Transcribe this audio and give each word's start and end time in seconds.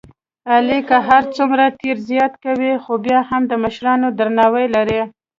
علی 0.55 0.79
که 0.87 0.97
هرڅومره 1.09 1.65
تېره 1.79 2.01
زیاته 2.07 2.37
کوي، 2.43 2.71
خوبیا 2.83 3.19
هم 3.29 3.41
د 3.47 3.53
مشرانو 3.63 4.07
درناوی 4.17 4.65
لري. 4.75 5.01